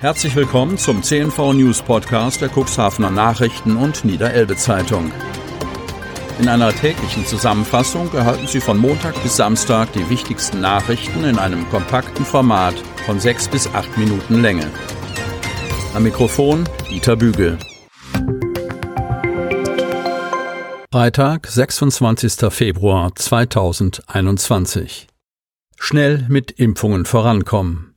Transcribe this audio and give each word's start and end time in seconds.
Herzlich 0.00 0.34
willkommen 0.34 0.78
zum 0.78 1.02
CNV 1.02 1.52
News 1.52 1.82
Podcast 1.82 2.40
der 2.40 2.48
Cuxhavener 2.48 3.10
Nachrichten 3.10 3.76
und 3.76 4.02
Niederelbe 4.02 4.56
Zeitung. 4.56 5.12
In 6.38 6.48
einer 6.48 6.72
täglichen 6.72 7.26
Zusammenfassung 7.26 8.10
erhalten 8.14 8.46
Sie 8.46 8.62
von 8.62 8.78
Montag 8.78 9.22
bis 9.22 9.36
Samstag 9.36 9.92
die 9.92 10.08
wichtigsten 10.08 10.62
Nachrichten 10.62 11.24
in 11.24 11.38
einem 11.38 11.68
kompakten 11.68 12.24
Format 12.24 12.74
von 13.04 13.20
sechs 13.20 13.46
bis 13.46 13.66
acht 13.74 13.98
Minuten 13.98 14.40
Länge. 14.40 14.70
Am 15.92 16.02
Mikrofon 16.02 16.66
Dieter 16.88 17.16
Bügel. 17.16 17.58
Freitag, 20.90 21.46
26. 21.46 22.50
Februar 22.50 23.14
2021. 23.14 25.08
Schnell 25.78 26.24
mit 26.30 26.52
Impfungen 26.52 27.04
vorankommen. 27.04 27.94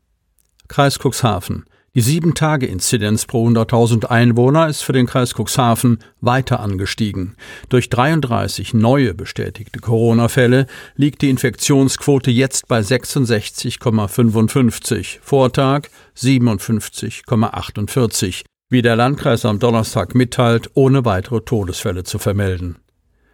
Kreis 0.67 0.99
Cuxhaven. 0.99 1.63
Die 1.95 2.01
7-Tage-Inzidenz 2.01 3.27
pro 3.27 3.47
100.000 3.47 4.05
Einwohner 4.05 4.67
ist 4.67 4.81
für 4.81 4.93
den 4.93 5.05
Kreis 5.05 5.35
Cuxhaven 5.35 5.99
weiter 6.21 6.59
angestiegen. 6.59 7.35
Durch 7.69 7.87
33 7.89 8.73
neue 8.73 9.13
bestätigte 9.13 9.77
Corona-Fälle 9.77 10.65
liegt 10.95 11.21
die 11.21 11.29
Infektionsquote 11.29 12.31
jetzt 12.31 12.67
bei 12.67 12.79
66,55, 12.79 15.19
Vortag 15.21 15.89
57,48, 16.17 18.43
wie 18.71 18.81
der 18.81 18.95
Landkreis 18.95 19.45
am 19.45 19.59
Donnerstag 19.59 20.15
mitteilt, 20.15 20.71
ohne 20.73 21.05
weitere 21.05 21.41
Todesfälle 21.41 22.03
zu 22.03 22.17
vermelden. 22.17 22.77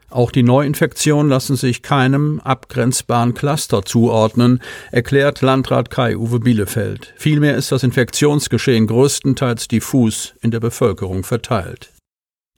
Auch 0.09 0.31
die 0.31 0.43
Neuinfektionen 0.43 1.29
lassen 1.29 1.55
sich 1.55 1.83
keinem 1.83 2.39
abgrenzbaren 2.39 3.33
Cluster 3.33 3.83
zuordnen, 3.83 4.61
erklärt 4.91 5.41
Landrat 5.41 5.89
Kai-Uwe 5.89 6.39
Bielefeld. 6.39 7.13
Vielmehr 7.17 7.55
ist 7.55 7.71
das 7.71 7.83
Infektionsgeschehen 7.83 8.87
größtenteils 8.87 9.67
diffus 9.67 10.33
in 10.41 10.51
der 10.51 10.59
Bevölkerung 10.59 11.23
verteilt. 11.23 11.91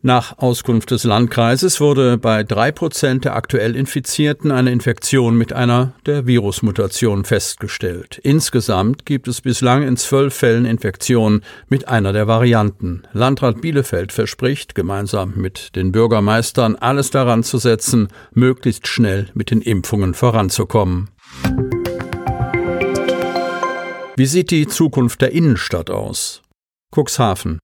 Nach 0.04 0.40
Auskunft 0.40 0.90
des 0.90 1.04
Landkreises 1.04 1.80
wurde 1.80 2.18
bei 2.18 2.42
drei 2.44 2.72
Prozent 2.72 3.24
der 3.24 3.36
aktuell 3.36 3.76
Infizierten 3.76 4.50
eine 4.50 4.72
Infektion 4.72 5.36
mit 5.36 5.54
einer 5.54 5.94
der 6.08 6.26
Virusmutationen 6.26 7.24
festgestellt. 7.24 8.20
Insgesamt 8.24 9.06
gibt 9.06 9.28
es 9.28 9.42
bislang 9.42 9.84
in 9.84 9.98
zwölf 9.98 10.34
Fällen 10.34 10.66
Infektionen 10.66 11.44
mit 11.70 11.88
einer 11.88 12.14
der 12.14 12.28
Varianten. 12.28 13.04
Landrat 13.14 13.62
Bielefeld 13.62 14.12
verspricht, 14.12 14.74
gemeinsam 14.74 15.34
mit 15.36 15.76
den 15.76 15.92
Bürgermeistern 15.92 16.76
alles 16.78 17.12
daran 17.12 17.44
zu 17.44 17.60
setzen, 17.60 18.08
möglichst 18.34 18.88
schnell 18.88 19.30
mit 19.36 19.52
den 19.52 19.62
Impfungen 19.62 20.16
voranzukommen. 20.16 21.12
Wie 24.16 24.26
sieht 24.26 24.50
die 24.50 24.66
Zukunft 24.66 25.22
der 25.22 25.32
Innenstadt 25.32 25.92
aus? 25.92 26.42
Cuxhaven. 26.92 27.60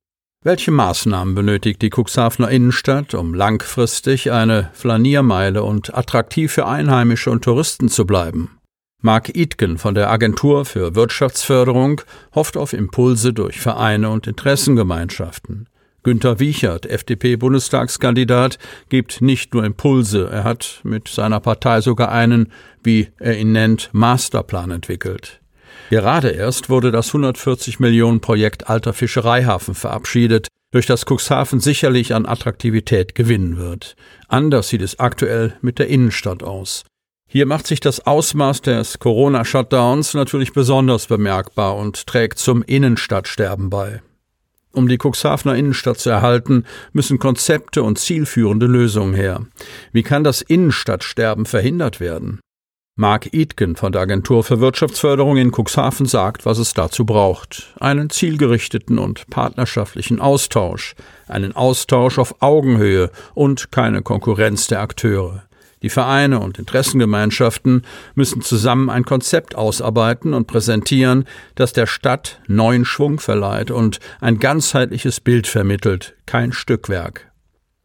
Welche 0.48 0.72
Maßnahmen 0.72 1.36
benötigt 1.36 1.82
die 1.82 1.90
Cuxhavener 1.94 2.50
Innenstadt, 2.50 3.14
um 3.14 3.34
langfristig 3.34 4.32
eine 4.32 4.70
Flaniermeile 4.72 5.62
und 5.62 5.94
attraktiv 5.94 6.54
für 6.54 6.66
Einheimische 6.66 7.32
und 7.32 7.44
Touristen 7.44 7.90
zu 7.90 8.06
bleiben? 8.06 8.58
Mark 9.02 9.36
Itken 9.36 9.78
von 9.78 9.94
der 9.94 10.10
Agentur 10.10 10.64
für 10.64 10.96
Wirtschaftsförderung 10.96 12.00
hofft 12.34 12.56
auf 12.56 12.72
Impulse 12.72 13.34
durch 13.34 13.60
Vereine 13.60 14.10
und 14.10 14.26
Interessengemeinschaften. 14.26 15.68
Günter 16.04 16.40
Wiechert, 16.40 16.86
FDP-Bundestagskandidat, 16.86 18.58
gibt 18.88 19.20
nicht 19.20 19.54
nur 19.54 19.66
Impulse, 19.66 20.30
er 20.32 20.46
hat 20.46 20.80
mit 20.84 21.10
seiner 21.10 21.42
Partei 21.42 21.82
sogar 21.82 22.10
einen, 22.10 22.54
wie 22.82 23.10
er 23.20 23.38
ihn 23.38 23.52
nennt, 23.52 23.90
Masterplan 23.92 24.72
entwickelt. 24.72 25.42
Gerade 25.90 26.30
erst 26.30 26.70
wurde 26.70 26.92
das 26.92 27.08
140 27.08 27.80
Millionen 27.80 28.20
Projekt 28.20 28.70
Alter 28.70 28.94
Fischereihafen 28.94 29.76
verabschiedet, 29.76 30.48
durch 30.72 30.86
das 30.86 31.06
Cuxhaven 31.06 31.60
sicherlich 31.60 32.14
an 32.14 32.26
Attraktivität 32.26 33.16
gewinnen 33.16 33.58
wird. 33.58 33.96
Anders 34.28 34.70
sieht 34.70 34.82
es 34.82 35.00
aktuell 35.00 35.54
mit 35.62 35.80
der 35.80 35.88
Innenstadt 35.88 36.44
aus. 36.44 36.84
Hier 37.30 37.46
macht 37.46 37.68
sich 37.68 37.80
das 37.80 38.06
Ausmaß 38.06 38.62
des 38.62 39.00
Corona-Shutdowns 39.00 40.14
natürlich 40.14 40.54
besonders 40.54 41.08
bemerkbar 41.08 41.76
und 41.76 42.08
trägt 42.08 42.40
zum 42.40 42.64
Innenstadtsterben 42.64 43.70
bei. 43.70 44.02
Um 44.72 44.88
die 44.88 44.98
Cuxhavener 44.98 45.56
Innenstadt 45.56 46.00
zu 46.00 46.10
erhalten, 46.10 46.66
müssen 46.94 47.20
Konzepte 47.20 47.84
und 47.84 47.98
zielführende 47.98 48.68
Lösungen 48.68 49.14
her. 49.14 49.46
Wie 49.92 50.04
kann 50.04 50.24
das 50.24 50.42
Innenstadtsterben 50.42 51.46
verhindert 51.46 52.00
werden? 52.00 52.40
Mark 53.00 53.32
Itken 53.32 53.76
von 53.76 53.92
der 53.92 54.02
Agentur 54.02 54.44
für 54.44 54.60
Wirtschaftsförderung 54.60 55.38
in 55.38 55.52
Cuxhaven 55.52 56.08
sagt, 56.08 56.48
was 56.48 56.58
es 56.58 56.74
dazu 56.74 57.06
braucht. 57.06 57.76
Einen 57.80 58.10
zielgerichteten 58.10 58.98
und 58.98 59.30
partnerschaftlichen 59.30 60.20
Austausch, 60.20 60.96
einen 61.28 61.56
Austausch 61.56 62.18
auf 62.18 62.42
Augenhöhe 62.42 63.12
und 63.36 63.72
keine 63.72 64.02
Konkurrenz 64.02 64.66
der 64.66 64.82
Akteure. 64.82 65.44
Die 65.84 65.92
Vereine 65.92 66.40
und 66.40 66.58
Interessengemeinschaften 66.58 67.84
müssen 68.16 68.42
zusammen 68.42 68.90
ein 68.90 69.06
Konzept 69.06 69.54
ausarbeiten 69.54 70.34
und 70.34 70.48
präsentieren, 70.48 71.26
das 71.54 71.74
der 71.74 71.86
Stadt 71.86 72.42
neuen 72.48 72.84
Schwung 72.84 73.20
verleiht 73.20 73.70
und 73.70 74.00
ein 74.22 74.40
ganzheitliches 74.40 75.20
Bild 75.20 75.46
vermittelt, 75.46 76.16
kein 76.26 76.52
Stückwerk. 76.52 77.28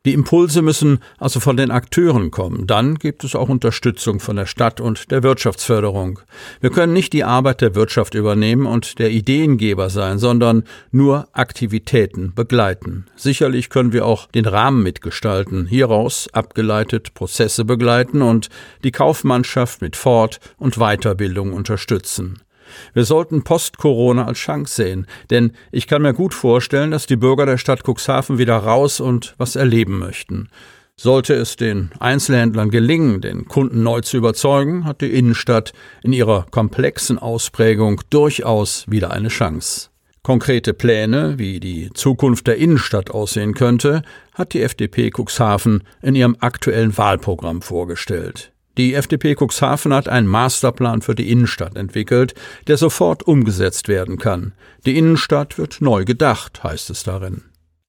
Die 0.04 0.14
Impulse 0.14 0.62
müssen 0.62 0.98
also 1.18 1.38
von 1.38 1.56
den 1.56 1.70
Akteuren 1.70 2.32
kommen. 2.32 2.66
Dann 2.66 2.96
gibt 2.96 3.22
es 3.22 3.36
auch 3.36 3.48
Unterstützung 3.48 4.18
von 4.18 4.34
der 4.34 4.46
Stadt 4.46 4.80
und 4.80 5.12
der 5.12 5.22
Wirtschaftsförderung. 5.22 6.18
Wir 6.60 6.70
können 6.70 6.92
nicht 6.92 7.12
die 7.12 7.22
Arbeit 7.22 7.60
der 7.60 7.76
Wirtschaft 7.76 8.14
übernehmen 8.14 8.66
und 8.66 8.98
der 8.98 9.10
Ideengeber 9.10 9.90
sein, 9.90 10.18
sondern 10.18 10.64
nur 10.90 11.28
Aktivitäten 11.32 12.34
begleiten. 12.34 13.06
Sicherlich 13.14 13.70
können 13.70 13.92
wir 13.92 14.04
auch 14.04 14.26
den 14.26 14.46
Rahmen 14.46 14.82
mitgestalten, 14.82 15.66
hieraus 15.66 16.28
abgeleitet 16.32 17.14
Prozesse 17.14 17.64
begleiten 17.64 18.22
und 18.22 18.48
die 18.82 18.90
Kaufmannschaft 18.90 19.82
mit 19.82 19.94
Fort- 19.94 20.40
und 20.58 20.78
Weiterbildung 20.78 21.52
unterstützen. 21.52 22.40
Wir 22.94 23.04
sollten 23.04 23.42
Post-Corona 23.42 24.26
als 24.26 24.38
Chance 24.38 24.74
sehen, 24.74 25.06
denn 25.30 25.52
ich 25.70 25.86
kann 25.86 26.02
mir 26.02 26.14
gut 26.14 26.34
vorstellen, 26.34 26.90
dass 26.90 27.06
die 27.06 27.16
Bürger 27.16 27.46
der 27.46 27.58
Stadt 27.58 27.82
Cuxhaven 27.86 28.38
wieder 28.38 28.56
raus 28.56 29.00
und 29.00 29.34
was 29.38 29.56
erleben 29.56 29.98
möchten. 29.98 30.48
Sollte 30.96 31.34
es 31.34 31.56
den 31.56 31.90
Einzelhändlern 31.98 32.70
gelingen, 32.70 33.20
den 33.20 33.46
Kunden 33.46 33.82
neu 33.82 34.02
zu 34.02 34.18
überzeugen, 34.18 34.84
hat 34.84 35.00
die 35.00 35.12
Innenstadt 35.12 35.72
in 36.02 36.12
ihrer 36.12 36.46
komplexen 36.50 37.18
Ausprägung 37.18 38.02
durchaus 38.10 38.84
wieder 38.88 39.10
eine 39.10 39.28
Chance. 39.28 39.88
Konkrete 40.22 40.72
Pläne, 40.72 41.38
wie 41.38 41.58
die 41.58 41.90
Zukunft 41.94 42.46
der 42.46 42.56
Innenstadt 42.56 43.10
aussehen 43.10 43.54
könnte, 43.54 44.02
hat 44.34 44.52
die 44.54 44.62
FDP 44.62 45.10
Cuxhaven 45.10 45.82
in 46.00 46.14
ihrem 46.14 46.36
aktuellen 46.38 46.96
Wahlprogramm 46.96 47.60
vorgestellt. 47.60 48.51
Die 48.78 48.94
FDP 48.94 49.34
Cuxhaven 49.34 49.92
hat 49.92 50.08
einen 50.08 50.26
Masterplan 50.26 51.02
für 51.02 51.14
die 51.14 51.30
Innenstadt 51.30 51.76
entwickelt, 51.76 52.34
der 52.68 52.78
sofort 52.78 53.22
umgesetzt 53.22 53.86
werden 53.88 54.18
kann. 54.18 54.52
Die 54.86 54.96
Innenstadt 54.96 55.58
wird 55.58 55.80
neu 55.80 56.04
gedacht, 56.04 56.64
heißt 56.64 56.88
es 56.88 57.02
darin. 57.02 57.42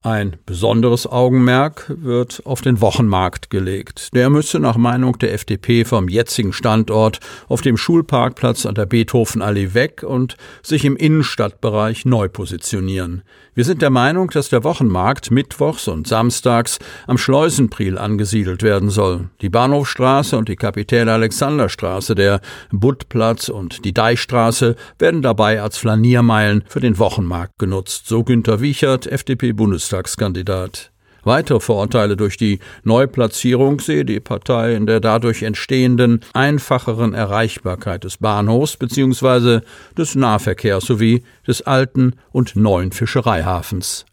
Ein 0.06 0.36
besonderes 0.46 1.08
Augenmerk 1.08 1.86
wird 1.88 2.42
auf 2.44 2.60
den 2.60 2.82
Wochenmarkt 2.82 3.50
gelegt. 3.50 4.14
Der 4.14 4.30
müsse 4.30 4.60
nach 4.60 4.76
Meinung 4.76 5.18
der 5.18 5.34
FDP 5.34 5.86
vom 5.86 6.10
jetzigen 6.10 6.52
Standort 6.52 7.22
auf 7.48 7.62
dem 7.62 7.78
Schulparkplatz 7.78 8.66
an 8.66 8.76
der 8.76 8.86
Beethovenallee 8.86 9.74
weg 9.74 10.04
und 10.06 10.36
sich 10.62 10.84
im 10.84 10.98
Innenstadtbereich 10.98 12.04
neu 12.04 12.28
positionieren. 12.28 13.24
Wir 13.56 13.64
sind 13.64 13.82
der 13.82 13.92
Meinung, 13.92 14.30
dass 14.30 14.50
der 14.50 14.66
Wochenmarkt 14.66 15.32
mittwochs 15.32 15.88
und 15.88 16.08
samstags 16.08 16.80
am 17.08 17.18
Schleusenpriel 17.18 17.98
angesiedelt 17.98 18.62
werden 18.62 18.90
soll. 18.90 19.30
Die 19.42 19.50
Bahnhofstraße 19.50 20.36
und 20.36 20.50
die 20.50 20.56
Kapitän-Alexander-Straße, 20.56 22.16
der 22.16 22.42
Buttplatz 22.72 23.48
und 23.48 23.86
die 23.86 23.94
Deichstraße 23.94 24.76
werden 24.98 25.22
dabei 25.22 25.62
als 25.62 25.78
Flaniermeilen 25.78 26.64
für 26.68 26.80
den 26.82 26.98
Wochenmarkt 26.98 27.60
genutzt, 27.60 28.08
so 28.08 28.24
Günter 28.24 28.60
Wiechert, 28.60 29.06
FDP-Bundestag 29.06 29.93
Bundestagskandidat. 29.94 30.92
Weitere 31.26 31.62
Vorteile 31.62 32.18
durch 32.18 32.36
die 32.36 32.60
Neuplatzierung 32.84 33.80
sehe 33.80 34.04
die 34.04 34.20
Partei 34.20 34.76
in 34.76 34.86
der 34.88 35.00
dadurch 35.00 35.44
entstehenden 35.44 36.20
einfacheren 36.34 37.14
Erreichbarkeit 37.14 38.04
des 38.04 38.18
Bahnhofs 38.18 38.76
bzw. 38.76 39.62
des 39.98 40.16
Nahverkehrs 40.16 40.84
sowie 40.86 41.24
des 41.48 41.62
alten 41.62 42.16
und 42.32 42.58
neuen 42.58 42.92
Fischereihafens. 42.92 44.06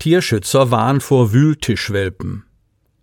Tierschützer 0.00 0.70
warnen 0.72 1.00
vor 1.00 1.32
Wühltischwelpen. 1.32 2.44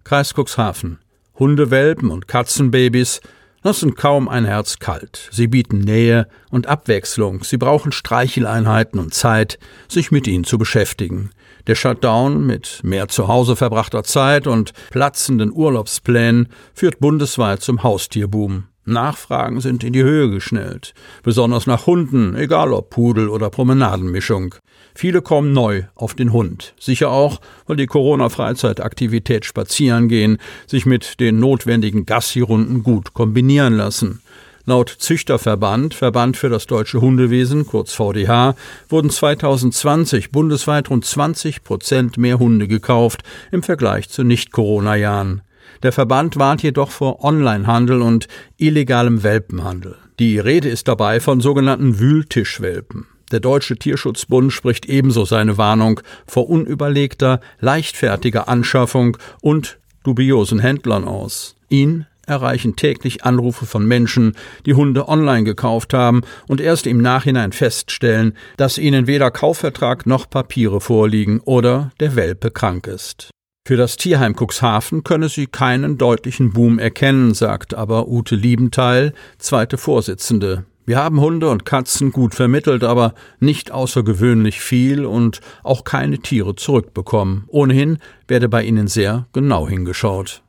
Kreis 0.04 0.34
Cuxhaven. 0.34 1.00
Hundewelpen 1.40 2.12
und 2.12 2.28
Katzenbabys 2.28 3.22
lassen 3.66 3.96
kaum 3.96 4.30
ein 4.30 4.46
Herz 4.46 4.78
kalt. 4.78 5.28
Sie 5.32 5.48
bieten 5.48 5.80
Nähe 5.80 6.28
und 6.52 6.68
Abwechslung. 6.68 7.44
Sie 7.44 7.58
brauchen 7.58 7.92
Streicheleinheiten 7.92 9.00
und 9.00 9.16
Zeit, 9.16 9.58
sich 9.88 10.12
mit 10.12 10.28
ihnen 10.28 10.44
zu 10.44 10.60
beschäftigen. 10.60 11.32
Der 11.66 11.74
Shutdown 11.74 12.46
mit 12.46 12.82
mehr 12.84 13.08
zu 13.08 13.28
Hause 13.28 13.56
verbrachter 13.56 14.04
Zeit 14.04 14.46
und 14.46 14.74
platzenden 14.92 15.52
Urlaubsplänen 15.52 16.50
führt 16.76 17.00
bundesweit 17.00 17.64
zum 17.64 17.82
Haustierboom. 17.82 18.66
Nachfragen 18.86 19.60
sind 19.62 19.84
in 19.84 19.94
die 19.94 20.04
Höhe 20.04 20.30
geschnellt, 20.30 20.94
besonders 21.24 21.66
nach 21.66 21.88
Hunden, 21.88 22.36
egal 22.36 22.72
ob 22.72 22.92
Pudel 22.92 23.30
oder 23.30 23.50
Promenadenmischung. 23.50 24.54
Viele 24.98 25.22
kommen 25.22 25.52
neu 25.52 25.84
auf 25.94 26.14
den 26.14 26.32
Hund. 26.32 26.74
Sicher 26.80 27.12
auch, 27.12 27.42
weil 27.68 27.76
die 27.76 27.86
Corona-Freizeitaktivität 27.86 29.44
spazieren 29.44 30.08
gehen 30.08 30.38
sich 30.68 30.86
mit 30.86 31.20
den 31.20 31.40
notwendigen 31.40 32.06
Gassi-Runden 32.06 32.82
gut 32.82 33.14
kombinieren 33.14 33.76
lassen. 33.76 34.22
Laut 34.66 34.90
Züchterverband, 34.90 35.94
Verband 35.94 36.38
für 36.38 36.50
das 36.50 36.66
deutsche 36.66 37.02
Hundewesen, 37.02 37.68
kurz 37.68 37.94
VDH, 37.94 38.56
wurden 38.88 39.10
2020 39.10 40.32
bundesweit 40.32 40.90
rund 40.90 41.06
20 41.06 41.64
Prozent 41.64 42.18
mehr 42.18 42.40
Hunde 42.40 42.68
gekauft 42.68 43.22
im 43.52 43.64
Vergleich 43.64 44.10
zu 44.10 44.24
Nicht-Corona-Jahren. 44.24 45.42
Der 45.84 45.92
Verband 45.92 46.38
warnt 46.38 46.64
jedoch 46.64 46.90
vor 46.90 47.24
Onlinehandel 47.24 48.02
und 48.02 48.28
illegalem 48.58 49.24
Welpenhandel. 49.24 49.98
Die 50.20 50.40
Rede 50.40 50.70
ist 50.70 50.88
dabei 50.88 51.20
von 51.20 51.42
sogenannten 51.42 52.00
Wühltischwelpen. 52.00 53.06
Der 53.32 53.40
Deutsche 53.40 53.78
Tierschutzbund 53.78 54.54
spricht 54.54 54.86
ebenso 54.86 55.26
seine 55.26 55.58
Warnung 55.58 56.00
vor 56.28 56.50
unüberlegter, 56.50 57.40
leichtfertiger 57.60 58.48
Anschaffung 58.48 59.18
und 59.42 59.80
dubiosen 60.04 60.60
Händlern 60.60 61.06
aus. 61.06 61.56
Ihn 61.70 62.06
erreichen 62.28 62.76
täglich 62.76 63.24
Anrufe 63.24 63.66
von 63.66 63.86
Menschen, 63.86 64.36
die 64.66 64.74
Hunde 64.74 65.08
online 65.08 65.44
gekauft 65.44 65.94
haben 65.94 66.22
und 66.48 66.62
erst 66.62 66.88
im 66.88 67.02
Nachhinein 67.02 67.52
feststellen, 67.52 68.34
dass 68.58 68.78
ihnen 68.78 69.08
weder 69.08 69.32
Kaufvertrag 69.32 70.06
noch 70.06 70.30
Papiere 70.30 70.82
vorliegen 70.82 71.40
oder 71.42 71.92
der 72.00 72.16
Welpe 72.16 72.52
krank 72.52 72.88
ist. 72.88 73.30
Für 73.68 73.78
das 73.78 73.98
Tierheim 73.98 74.36
Cuxhaven 74.36 75.04
könne 75.04 75.28
sie 75.28 75.48
keinen 75.48 75.98
deutlichen 75.98 76.54
Boom 76.54 76.78
erkennen, 76.78 77.34
sagt 77.34 77.74
aber 77.74 78.08
Ute 78.08 78.36
Liebenthal, 78.36 79.12
zweite 79.40 79.80
Vorsitzende. 79.80 80.66
Wir 80.86 80.98
haben 80.98 81.20
Hunde 81.20 81.50
und 81.50 81.66
Katzen 81.66 82.12
gut 82.12 82.36
vermittelt, 82.36 82.84
aber 82.84 83.16
nicht 83.40 83.72
außergewöhnlich 83.72 84.62
viel 84.62 85.04
und 85.04 85.42
auch 85.64 85.84
keine 85.84 86.20
Tiere 86.20 86.56
zurückbekommen. 86.56 87.46
Ohnehin 87.48 87.98
werde 88.28 88.50
bei 88.50 88.62
ihnen 88.62 88.86
sehr 88.86 89.26
genau 89.34 89.68
hingeschaut. 89.68 90.44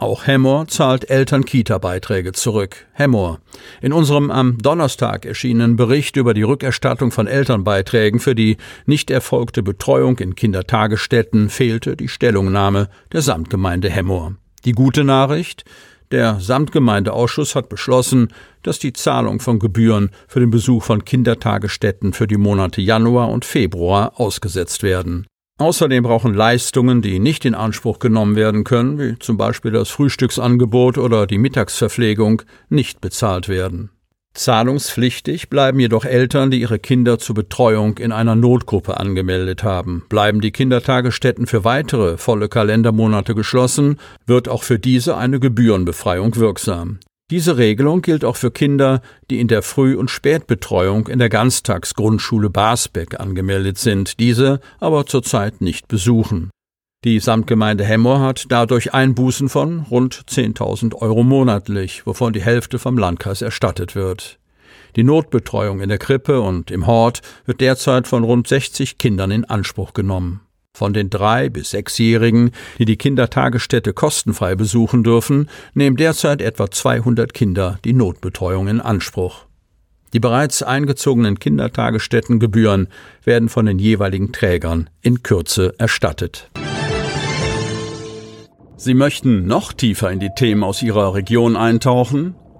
Auch 0.00 0.28
Hemmor 0.28 0.68
zahlt 0.68 1.10
Eltern-Kita-Beiträge 1.10 2.30
zurück. 2.30 2.86
Hemmor. 2.92 3.40
In 3.82 3.92
unserem 3.92 4.30
am 4.30 4.56
Donnerstag 4.58 5.26
erschienenen 5.26 5.74
Bericht 5.74 6.16
über 6.16 6.34
die 6.34 6.44
Rückerstattung 6.44 7.10
von 7.10 7.26
Elternbeiträgen 7.26 8.20
für 8.20 8.36
die 8.36 8.58
nicht 8.86 9.10
erfolgte 9.10 9.64
Betreuung 9.64 10.16
in 10.20 10.36
Kindertagesstätten 10.36 11.48
fehlte 11.48 11.96
die 11.96 12.06
Stellungnahme 12.06 12.88
der 13.10 13.22
Samtgemeinde 13.22 13.90
Hemmor. 13.90 14.36
Die 14.64 14.70
gute 14.70 15.02
Nachricht? 15.02 15.64
Der 16.12 16.38
Samtgemeindeausschuss 16.38 17.56
hat 17.56 17.68
beschlossen, 17.68 18.28
dass 18.62 18.78
die 18.78 18.92
Zahlung 18.92 19.40
von 19.40 19.58
Gebühren 19.58 20.10
für 20.28 20.38
den 20.38 20.50
Besuch 20.50 20.84
von 20.84 21.04
Kindertagesstätten 21.04 22.12
für 22.12 22.28
die 22.28 22.36
Monate 22.36 22.80
Januar 22.80 23.30
und 23.30 23.44
Februar 23.44 24.12
ausgesetzt 24.14 24.84
werden. 24.84 25.26
Außerdem 25.58 26.04
brauchen 26.04 26.34
Leistungen, 26.34 27.02
die 27.02 27.18
nicht 27.18 27.44
in 27.44 27.56
Anspruch 27.56 27.98
genommen 27.98 28.36
werden 28.36 28.62
können, 28.62 28.98
wie 28.98 29.18
zum 29.18 29.36
Beispiel 29.36 29.72
das 29.72 29.90
Frühstücksangebot 29.90 30.98
oder 30.98 31.26
die 31.26 31.38
Mittagsverpflegung, 31.38 32.42
nicht 32.68 33.00
bezahlt 33.00 33.48
werden. 33.48 33.90
Zahlungspflichtig 34.34 35.50
bleiben 35.50 35.80
jedoch 35.80 36.04
Eltern, 36.04 36.52
die 36.52 36.60
ihre 36.60 36.78
Kinder 36.78 37.18
zur 37.18 37.34
Betreuung 37.34 37.98
in 37.98 38.12
einer 38.12 38.36
Notgruppe 38.36 38.98
angemeldet 38.98 39.64
haben. 39.64 40.04
Bleiben 40.08 40.40
die 40.40 40.52
Kindertagesstätten 40.52 41.48
für 41.48 41.64
weitere 41.64 42.18
volle 42.18 42.48
Kalendermonate 42.48 43.34
geschlossen, 43.34 43.98
wird 44.26 44.48
auch 44.48 44.62
für 44.62 44.78
diese 44.78 45.16
eine 45.16 45.40
Gebührenbefreiung 45.40 46.36
wirksam. 46.36 47.00
Diese 47.30 47.58
Regelung 47.58 48.00
gilt 48.00 48.24
auch 48.24 48.36
für 48.36 48.50
Kinder, 48.50 49.02
die 49.30 49.38
in 49.38 49.48
der 49.48 49.60
Früh- 49.60 49.96
und 49.96 50.10
Spätbetreuung 50.10 51.08
in 51.08 51.18
der 51.18 51.28
Ganztagsgrundschule 51.28 52.48
Basbeck 52.48 53.20
angemeldet 53.20 53.76
sind, 53.76 54.18
diese 54.18 54.60
aber 54.80 55.04
zurzeit 55.04 55.60
nicht 55.60 55.88
besuchen. 55.88 56.50
Die 57.04 57.20
Samtgemeinde 57.20 57.84
Hemmoor 57.84 58.20
hat 58.20 58.46
dadurch 58.48 58.94
Einbußen 58.94 59.50
von 59.50 59.80
rund 59.90 60.14
10.000 60.14 60.94
Euro 60.94 61.22
monatlich, 61.22 62.06
wovon 62.06 62.32
die 62.32 62.42
Hälfte 62.42 62.78
vom 62.78 62.96
Landkreis 62.96 63.42
erstattet 63.42 63.94
wird. 63.94 64.38
Die 64.96 65.04
Notbetreuung 65.04 65.80
in 65.80 65.90
der 65.90 65.98
Krippe 65.98 66.40
und 66.40 66.70
im 66.70 66.86
Hort 66.86 67.20
wird 67.44 67.60
derzeit 67.60 68.08
von 68.08 68.24
rund 68.24 68.48
60 68.48 68.96
Kindern 68.96 69.30
in 69.30 69.44
Anspruch 69.44 69.92
genommen. 69.92 70.40
Von 70.78 70.92
den 70.92 71.10
drei 71.10 71.48
bis 71.48 71.70
sechsjährigen, 71.70 72.52
die 72.78 72.84
die 72.84 72.96
Kindertagesstätte 72.96 73.92
kostenfrei 73.92 74.54
besuchen 74.54 75.02
dürfen, 75.02 75.50
nehmen 75.74 75.96
derzeit 75.96 76.40
etwa 76.40 76.70
200 76.70 77.34
Kinder 77.34 77.80
die 77.84 77.94
Notbetreuung 77.94 78.68
in 78.68 78.80
Anspruch. 78.80 79.46
Die 80.12 80.20
bereits 80.20 80.62
eingezogenen 80.62 81.40
Kindertagesstättengebühren 81.40 82.86
werden 83.24 83.48
von 83.48 83.66
den 83.66 83.80
jeweiligen 83.80 84.30
Trägern 84.30 84.88
in 85.02 85.24
Kürze 85.24 85.74
erstattet. 85.78 86.48
Sie 88.76 88.94
möchten 88.94 89.48
noch 89.48 89.72
tiefer 89.72 90.12
in 90.12 90.20
die 90.20 90.30
Themen 90.36 90.62
aus 90.62 90.80
Ihrer 90.80 91.12
Region 91.12 91.56
eintauchen? 91.56 92.36